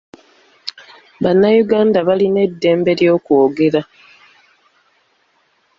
[1.23, 3.81] Bannayuganda balina eddembe ly'okwogera.